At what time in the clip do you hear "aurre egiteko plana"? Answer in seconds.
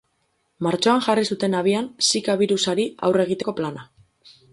3.09-3.85